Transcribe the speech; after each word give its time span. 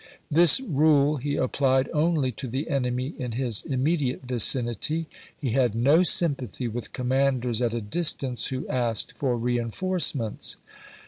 This 0.31 0.59
rule 0.59 1.17
he 1.17 1.35
applied 1.35 1.87
only 1.93 2.31
to 2.31 2.47
the 2.47 2.71
enemy 2.71 3.13
in 3.19 3.33
his 3.33 3.61
immediate 3.61 4.23
vicinity. 4.23 5.05
He 5.39 5.51
had 5.51 5.75
no 5.75 6.01
sympathy 6.01 6.67
with 6.67 6.91
commanders 6.91 7.61
at 7.61 7.75
a 7.75 7.81
distance 7.81 8.47
who 8.47 8.67
asked 8.67 9.13
for 9.15 9.37
reenforcements. 9.37 10.55